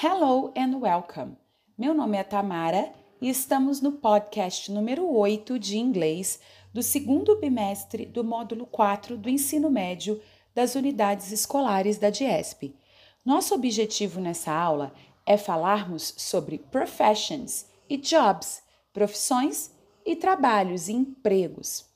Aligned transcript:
Hello 0.00 0.52
and 0.56 0.78
welcome. 0.78 1.36
Meu 1.76 1.92
nome 1.92 2.16
é 2.16 2.22
Tamara 2.22 2.94
e 3.20 3.28
estamos 3.28 3.80
no 3.80 3.90
podcast 3.90 4.70
número 4.70 5.04
8 5.12 5.58
de 5.58 5.76
inglês 5.76 6.38
do 6.72 6.84
segundo 6.84 7.34
bimestre 7.40 8.06
do 8.06 8.22
módulo 8.22 8.64
4 8.64 9.18
do 9.18 9.28
ensino 9.28 9.68
médio 9.68 10.22
das 10.54 10.76
unidades 10.76 11.32
escolares 11.32 11.98
da 11.98 12.10
DIESP. 12.10 12.76
Nosso 13.24 13.56
objetivo 13.56 14.20
nessa 14.20 14.52
aula 14.52 14.94
é 15.26 15.36
falarmos 15.36 16.14
sobre 16.16 16.58
professions 16.58 17.66
e 17.90 17.96
jobs, 17.96 18.62
profissões 18.92 19.72
e 20.06 20.14
trabalhos 20.14 20.86
e 20.86 20.92
empregos. 20.92 21.86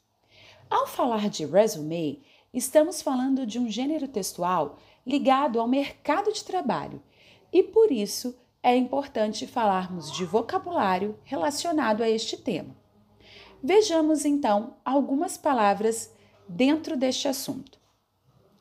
Ao 0.68 0.88
falar 0.88 1.30
de 1.30 1.46
resume, 1.46 2.20
estamos 2.52 3.00
falando 3.00 3.46
de 3.46 3.60
um 3.60 3.70
gênero 3.70 4.08
textual 4.08 4.76
ligado 5.06 5.60
ao 5.60 5.68
mercado 5.68 6.32
de 6.32 6.42
trabalho 6.42 7.00
e 7.52 7.62
por 7.62 7.92
isso 7.92 8.38
é 8.62 8.76
importante 8.76 9.46
falarmos 9.46 10.12
de 10.12 10.24
vocabulário 10.24 11.18
relacionado 11.24 12.02
a 12.02 12.08
este 12.08 12.36
tema. 12.36 12.76
Vejamos 13.62 14.24
então 14.24 14.76
algumas 14.84 15.36
palavras 15.36 16.12
dentro 16.48 16.96
deste 16.96 17.29
assunto. 17.29 17.79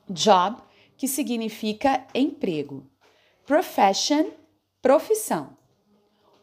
Job, 0.08 0.60
que 0.96 1.08
significa 1.08 2.06
emprego. 2.14 2.86
Profession, 3.46 4.30
profissão. 4.80 5.56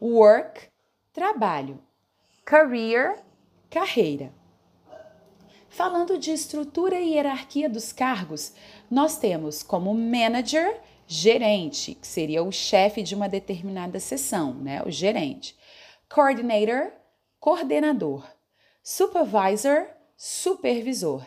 Work, 0.02 0.70
trabalho. 1.14 1.80
Career, 2.46 3.24
carreira. 3.70 4.34
Falando 5.80 6.18
de 6.18 6.32
estrutura 6.32 7.00
e 7.00 7.14
hierarquia 7.14 7.70
dos 7.70 7.94
cargos, 7.94 8.52
nós 8.92 9.18
temos 9.18 9.64
como 9.64 9.94
manager 9.94 10.78
gerente, 11.08 11.96
que 11.96 12.06
seria 12.06 12.44
o 12.44 12.52
chefe 12.52 13.02
de 13.02 13.16
uma 13.16 13.30
determinada 13.30 13.98
seção, 13.98 14.54
né? 14.56 14.84
O 14.84 14.92
gerente. 14.92 15.58
Coordinator, 16.14 16.92
coordenador. 17.40 18.28
Supervisor, 18.84 19.88
supervisor. 20.18 21.26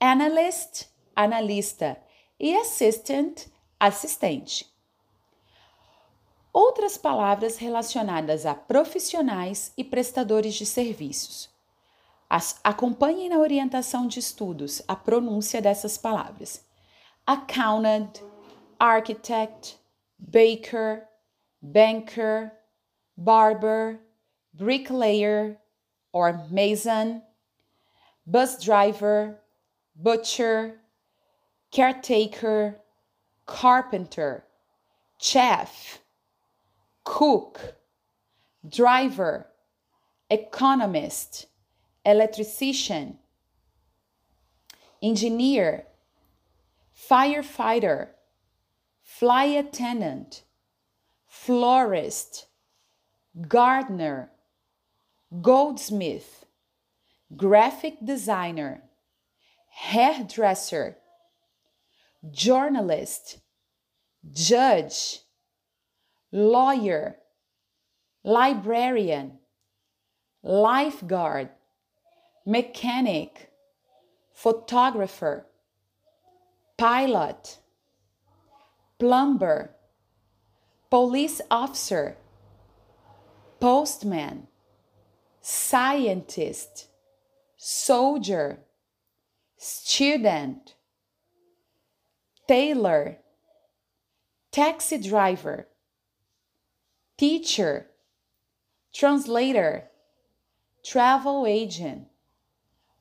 Analyst, 0.00 0.86
analista. 1.14 1.96
E 2.36 2.56
assistant, 2.56 3.46
assistente. 3.78 4.66
Outras 6.52 6.98
palavras 6.98 7.58
relacionadas 7.58 8.44
a 8.44 8.56
profissionais 8.56 9.72
e 9.76 9.84
prestadores 9.84 10.54
de 10.54 10.66
serviços. 10.66 11.56
As, 12.30 12.60
acompanhem 12.62 13.28
na 13.28 13.38
orientação 13.38 14.06
de 14.06 14.18
estudos 14.18 14.82
a 14.86 14.94
pronúncia 14.94 15.62
dessas 15.62 15.96
palavras. 15.96 16.64
Accountant, 17.26 18.22
architect, 18.78 19.78
baker, 20.18 21.06
banker, 21.62 22.52
barber, 23.16 24.00
bricklayer 24.54 25.58
or 26.12 26.46
mason, 26.50 27.22
bus 28.26 28.62
driver, 28.62 29.40
butcher, 29.94 30.80
caretaker, 31.70 32.80
carpenter, 33.46 34.44
chef, 35.18 36.00
cook, 37.04 37.74
driver, 38.68 39.46
economist, 40.30 41.47
electrician, 42.08 43.18
engineer, 45.02 45.84
firefighter, 46.96 48.08
fly 49.02 49.44
attendant, 49.44 50.42
florist, 51.26 52.46
gardener, 53.46 54.30
goldsmith, 55.42 56.46
graphic 57.36 57.96
designer, 58.02 58.82
hairdresser, 59.68 60.96
journalist, 62.30 63.38
judge, 64.32 65.20
lawyer, 66.32 67.16
librarian, 68.24 69.38
lifeguard, 70.42 71.50
mechanic, 72.48 73.50
photographer, 74.32 75.44
pilot 76.78 77.58
plumber, 78.98 79.74
police 80.90 81.42
officer, 81.50 82.16
postman, 83.60 84.46
scientist, 85.42 86.88
soldier, 87.58 88.60
student, 89.58 90.74
tailor, 92.48 93.18
taxi 94.50 94.96
driver, 94.96 95.68
teacher, 97.18 97.88
translator, 98.94 99.84
travel 100.82 101.44
agent, 101.46 102.06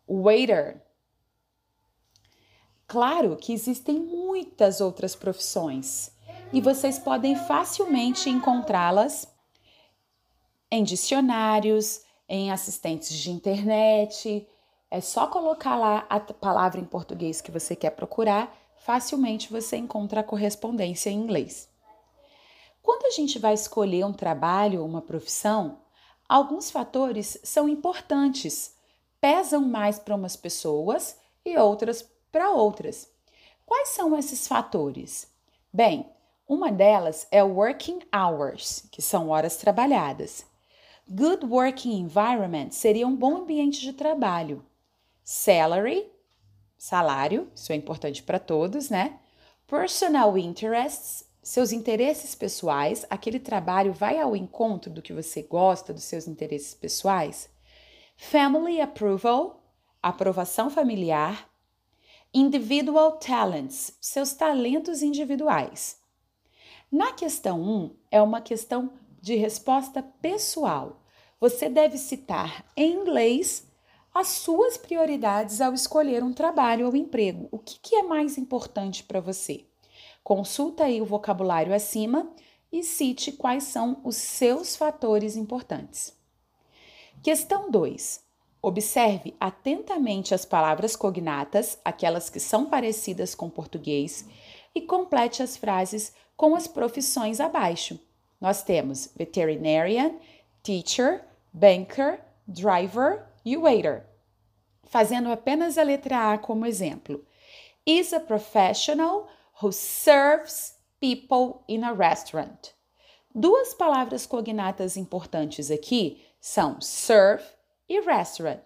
waiter. 0.07 0.81
Claro 2.87 3.35
que 3.35 3.51
existem 3.51 3.99
muitas 3.99 4.79
outras 4.79 5.15
profissões 5.15 6.11
e 6.53 6.61
vocês 6.61 6.97
podem 6.97 7.35
facilmente 7.35 8.29
encontrá-las 8.29 9.27
em 10.71 10.83
dicionários, 10.83 12.01
em 12.29 12.51
assistentes 12.51 13.17
de 13.17 13.31
internet. 13.31 14.47
É 14.89 15.01
só 15.01 15.27
colocar 15.27 15.75
lá 15.75 16.05
a 16.09 16.19
palavra 16.19 16.79
em 16.79 16.85
português 16.85 17.41
que 17.41 17.51
você 17.51 17.75
quer 17.75 17.89
procurar, 17.91 18.55
facilmente 18.77 19.51
você 19.51 19.75
encontra 19.75 20.21
a 20.21 20.23
correspondência 20.23 21.09
em 21.09 21.17
inglês. 21.17 21.69
Quando 22.81 23.05
a 23.05 23.11
gente 23.11 23.37
vai 23.37 23.53
escolher 23.53 24.05
um 24.05 24.13
trabalho 24.13 24.79
ou 24.79 24.87
uma 24.87 25.01
profissão, 25.01 25.81
alguns 26.27 26.71
fatores 26.71 27.37
são 27.43 27.67
importantes, 27.67 28.76
pesam 29.19 29.61
mais 29.61 29.99
para 29.99 30.15
umas 30.15 30.35
pessoas 30.35 31.17
e 31.45 31.57
outras 31.57 32.01
para 32.31 32.51
outras. 32.51 33.09
Quais 33.65 33.89
são 33.89 34.17
esses 34.17 34.47
fatores? 34.47 35.27
Bem, 35.73 36.09
uma 36.47 36.71
delas 36.71 37.27
é 37.29 37.43
working 37.43 37.99
hours, 38.15 38.87
que 38.91 39.01
são 39.01 39.29
horas 39.29 39.57
trabalhadas. 39.57 40.45
Good 41.09 41.45
working 41.45 41.99
environment 41.99 42.71
seria 42.71 43.07
um 43.07 43.15
bom 43.15 43.37
ambiente 43.37 43.81
de 43.81 43.93
trabalho. 43.93 44.63
Salary, 45.23 46.09
salário, 46.77 47.51
isso 47.53 47.71
é 47.73 47.75
importante 47.75 48.23
para 48.23 48.39
todos, 48.39 48.89
né? 48.89 49.19
Personal 49.65 50.37
interests, 50.37 51.25
seus 51.41 51.71
interesses 51.71 52.35
pessoais, 52.35 53.05
aquele 53.09 53.39
trabalho 53.39 53.91
vai 53.93 54.19
ao 54.19 54.35
encontro 54.35 54.91
do 54.91 55.01
que 55.01 55.13
você 55.13 55.41
gosta, 55.41 55.93
dos 55.93 56.03
seus 56.03 56.27
interesses 56.27 56.73
pessoais. 56.73 57.49
Family 58.19 58.81
approval, 58.81 59.63
aprovação 60.01 60.71
familiar. 60.71 61.47
Individual 62.33 63.13
talents, 63.13 63.95
seus 64.01 64.33
talentos 64.33 65.01
individuais. 65.01 66.01
Na 66.91 67.13
questão 67.13 67.61
1, 67.61 67.95
é 68.11 68.21
uma 68.21 68.41
questão 68.41 68.91
de 69.21 69.35
resposta 69.35 70.03
pessoal. 70.19 70.99
Você 71.39 71.69
deve 71.69 71.97
citar 71.97 72.65
em 72.75 72.91
inglês 72.91 73.65
as 74.13 74.29
suas 74.29 74.77
prioridades 74.77 75.61
ao 75.61 75.73
escolher 75.73 76.23
um 76.23 76.33
trabalho 76.33 76.87
ou 76.87 76.95
emprego. 76.95 77.47
O 77.51 77.59
que, 77.59 77.79
que 77.79 77.95
é 77.95 78.03
mais 78.03 78.35
importante 78.37 79.03
para 79.03 79.21
você? 79.21 79.63
Consulta 80.23 80.85
aí 80.85 80.99
o 81.01 81.05
vocabulário 81.05 81.73
acima 81.73 82.29
e 82.71 82.83
cite 82.83 83.31
quais 83.31 83.65
são 83.65 84.01
os 84.03 84.15
seus 84.15 84.75
fatores 84.75 85.37
importantes. 85.37 86.17
Questão 87.23 87.69
2. 87.69 88.23
Observe 88.61 89.35
atentamente 89.39 90.33
as 90.33 90.45
palavras 90.45 90.95
cognatas, 90.95 91.77
aquelas 91.83 92.29
que 92.29 92.39
são 92.39 92.69
parecidas 92.69 93.35
com 93.35 93.49
português, 93.49 94.25
e 94.73 94.81
complete 94.81 95.41
as 95.43 95.57
frases 95.57 96.13
com 96.35 96.55
as 96.55 96.67
profissões 96.67 97.39
abaixo. 97.39 97.99
Nós 98.39 98.63
temos 98.63 99.09
veterinarian, 99.15 100.15
teacher, 100.61 101.25
banker, 101.51 102.21
driver 102.47 103.25
e 103.43 103.57
waiter. 103.57 104.05
Fazendo 104.83 105.31
apenas 105.31 105.77
a 105.77 105.83
letra 105.83 106.33
A 106.33 106.37
como 106.37 106.65
exemplo. 106.65 107.25
Is 107.85 108.13
a 108.13 108.19
professional 108.19 109.27
who 109.61 109.71
serves 109.71 110.77
people 110.99 111.63
in 111.67 111.83
a 111.83 111.91
restaurant. 111.91 112.73
Duas 113.33 113.73
palavras 113.73 114.25
cognatas 114.25 114.97
importantes 114.97 115.69
aqui 115.71 116.26
são 116.47 116.79
serve 116.79 117.43
e 117.89 117.99
restaurant. 117.99 118.63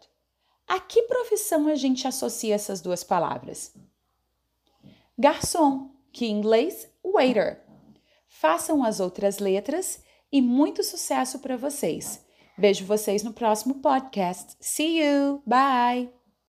A 0.67 0.79
que 0.79 1.01
profissão 1.03 1.67
a 1.67 1.75
gente 1.75 2.07
associa 2.07 2.53
essas 2.53 2.79
duas 2.79 3.03
palavras? 3.03 3.73
Garçom, 5.17 5.89
que 6.13 6.27
em 6.27 6.37
inglês, 6.37 6.87
waiter. 7.03 7.59
façam 8.27 8.83
as 8.83 8.99
outras 8.99 9.39
letras 9.39 10.03
e 10.31 10.41
muito 10.41 10.83
sucesso 10.83 11.39
para 11.39 11.57
vocês. 11.57 12.23
Vejo 12.55 12.85
vocês 12.85 13.23
no 13.23 13.33
próximo 13.33 13.81
podcast. 13.81 14.55
See 14.59 15.01
you! 15.01 15.41
Bye! 15.45 16.20